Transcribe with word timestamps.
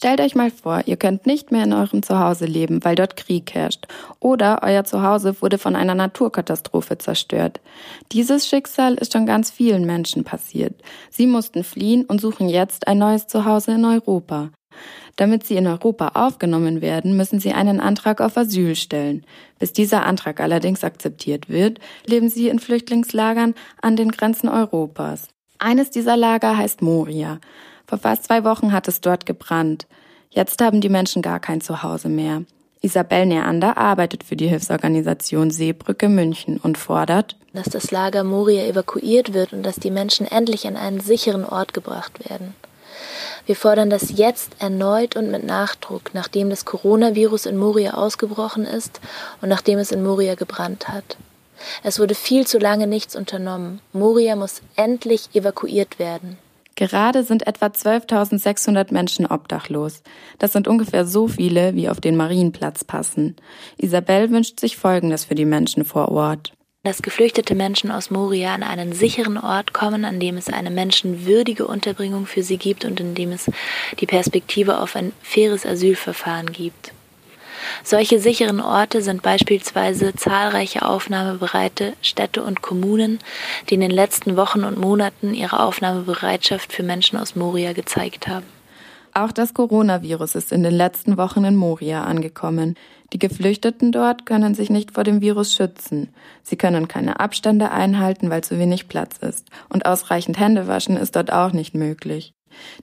Stellt 0.00 0.22
euch 0.22 0.34
mal 0.34 0.50
vor, 0.50 0.80
ihr 0.86 0.96
könnt 0.96 1.26
nicht 1.26 1.52
mehr 1.52 1.64
in 1.64 1.74
eurem 1.74 2.02
Zuhause 2.02 2.46
leben, 2.46 2.82
weil 2.86 2.94
dort 2.94 3.18
Krieg 3.18 3.52
herrscht. 3.52 3.86
Oder 4.18 4.60
euer 4.62 4.82
Zuhause 4.84 5.42
wurde 5.42 5.58
von 5.58 5.76
einer 5.76 5.94
Naturkatastrophe 5.94 6.96
zerstört. 6.96 7.60
Dieses 8.10 8.48
Schicksal 8.48 8.94
ist 8.94 9.12
schon 9.12 9.26
ganz 9.26 9.50
vielen 9.50 9.84
Menschen 9.84 10.24
passiert. 10.24 10.80
Sie 11.10 11.26
mussten 11.26 11.64
fliehen 11.64 12.06
und 12.06 12.18
suchen 12.18 12.48
jetzt 12.48 12.88
ein 12.88 12.96
neues 12.96 13.26
Zuhause 13.26 13.72
in 13.72 13.84
Europa. 13.84 14.48
Damit 15.16 15.44
sie 15.44 15.56
in 15.56 15.66
Europa 15.66 16.12
aufgenommen 16.14 16.80
werden, 16.80 17.14
müssen 17.14 17.38
sie 17.38 17.52
einen 17.52 17.78
Antrag 17.78 18.22
auf 18.22 18.38
Asyl 18.38 18.76
stellen. 18.76 19.26
Bis 19.58 19.74
dieser 19.74 20.06
Antrag 20.06 20.40
allerdings 20.40 20.82
akzeptiert 20.82 21.50
wird, 21.50 21.78
leben 22.06 22.30
sie 22.30 22.48
in 22.48 22.58
Flüchtlingslagern 22.58 23.54
an 23.82 23.96
den 23.96 24.12
Grenzen 24.12 24.48
Europas. 24.48 25.28
Eines 25.58 25.90
dieser 25.90 26.16
Lager 26.16 26.56
heißt 26.56 26.80
Moria. 26.80 27.38
Vor 27.90 27.98
fast 27.98 28.26
zwei 28.26 28.44
Wochen 28.44 28.72
hat 28.72 28.86
es 28.86 29.00
dort 29.00 29.26
gebrannt. 29.26 29.88
Jetzt 30.30 30.62
haben 30.62 30.80
die 30.80 30.88
Menschen 30.88 31.22
gar 31.22 31.40
kein 31.40 31.60
Zuhause 31.60 32.08
mehr. 32.08 32.44
Isabel 32.82 33.26
Neander 33.26 33.76
arbeitet 33.76 34.22
für 34.22 34.36
die 34.36 34.46
Hilfsorganisation 34.46 35.50
Seebrücke 35.50 36.08
München 36.08 36.58
und 36.58 36.78
fordert, 36.78 37.34
dass 37.52 37.66
das 37.66 37.90
Lager 37.90 38.22
Moria 38.22 38.64
evakuiert 38.64 39.34
wird 39.34 39.52
und 39.52 39.64
dass 39.64 39.74
die 39.74 39.90
Menschen 39.90 40.24
endlich 40.24 40.68
an 40.68 40.76
einen 40.76 41.00
sicheren 41.00 41.44
Ort 41.44 41.74
gebracht 41.74 42.30
werden. 42.30 42.54
Wir 43.44 43.56
fordern 43.56 43.90
das 43.90 44.16
jetzt 44.16 44.52
erneut 44.60 45.16
und 45.16 45.32
mit 45.32 45.42
Nachdruck, 45.42 46.14
nachdem 46.14 46.48
das 46.48 46.64
Coronavirus 46.64 47.46
in 47.46 47.56
Moria 47.56 47.94
ausgebrochen 47.94 48.66
ist 48.66 49.00
und 49.42 49.48
nachdem 49.48 49.80
es 49.80 49.90
in 49.90 50.04
Moria 50.04 50.36
gebrannt 50.36 50.86
hat. 50.86 51.16
Es 51.82 51.98
wurde 51.98 52.14
viel 52.14 52.46
zu 52.46 52.58
lange 52.58 52.86
nichts 52.86 53.16
unternommen. 53.16 53.80
Moria 53.92 54.36
muss 54.36 54.62
endlich 54.76 55.34
evakuiert 55.34 55.98
werden. 55.98 56.38
Gerade 56.76 57.24
sind 57.24 57.46
etwa 57.46 57.66
12.600 57.66 58.92
Menschen 58.92 59.26
obdachlos. 59.26 60.02
Das 60.38 60.52
sind 60.52 60.68
ungefähr 60.68 61.06
so 61.06 61.28
viele, 61.28 61.74
wie 61.74 61.88
auf 61.88 62.00
den 62.00 62.16
Marienplatz 62.16 62.84
passen. 62.84 63.36
Isabel 63.76 64.30
wünscht 64.30 64.60
sich 64.60 64.76
Folgendes 64.76 65.24
für 65.24 65.34
die 65.34 65.44
Menschen 65.44 65.84
vor 65.84 66.10
Ort. 66.10 66.52
Dass 66.82 67.02
geflüchtete 67.02 67.54
Menschen 67.54 67.90
aus 67.90 68.10
Moria 68.10 68.54
an 68.54 68.62
einen 68.62 68.94
sicheren 68.94 69.36
Ort 69.36 69.74
kommen, 69.74 70.06
an 70.06 70.18
dem 70.18 70.38
es 70.38 70.48
eine 70.48 70.70
menschenwürdige 70.70 71.66
Unterbringung 71.66 72.24
für 72.24 72.42
sie 72.42 72.56
gibt 72.56 72.86
und 72.86 73.00
in 73.00 73.14
dem 73.14 73.32
es 73.32 73.50
die 73.98 74.06
Perspektive 74.06 74.80
auf 74.80 74.96
ein 74.96 75.12
faires 75.22 75.66
Asylverfahren 75.66 76.52
gibt. 76.52 76.92
Solche 77.84 78.20
sicheren 78.20 78.60
Orte 78.60 79.02
sind 79.02 79.22
beispielsweise 79.22 80.14
zahlreiche 80.14 80.86
aufnahmebereite 80.86 81.94
Städte 82.02 82.42
und 82.42 82.62
Kommunen, 82.62 83.18
die 83.68 83.74
in 83.74 83.80
den 83.80 83.90
letzten 83.90 84.36
Wochen 84.36 84.64
und 84.64 84.78
Monaten 84.78 85.34
ihre 85.34 85.60
Aufnahmebereitschaft 85.60 86.72
für 86.72 86.82
Menschen 86.82 87.18
aus 87.18 87.36
Moria 87.36 87.72
gezeigt 87.72 88.28
haben. 88.28 88.46
Auch 89.12 89.32
das 89.32 89.54
Coronavirus 89.54 90.36
ist 90.36 90.52
in 90.52 90.62
den 90.62 90.74
letzten 90.74 91.16
Wochen 91.16 91.44
in 91.44 91.56
Moria 91.56 92.04
angekommen. 92.04 92.76
Die 93.12 93.18
Geflüchteten 93.18 93.90
dort 93.90 94.24
können 94.24 94.54
sich 94.54 94.70
nicht 94.70 94.92
vor 94.92 95.02
dem 95.02 95.20
Virus 95.20 95.54
schützen. 95.54 96.14
Sie 96.42 96.56
können 96.56 96.86
keine 96.86 97.18
Abstände 97.18 97.72
einhalten, 97.72 98.30
weil 98.30 98.44
zu 98.44 98.58
wenig 98.58 98.88
Platz 98.88 99.18
ist. 99.18 99.48
Und 99.68 99.84
ausreichend 99.84 100.38
Hände 100.38 100.68
waschen 100.68 100.96
ist 100.96 101.16
dort 101.16 101.32
auch 101.32 101.52
nicht 101.52 101.74
möglich. 101.74 102.34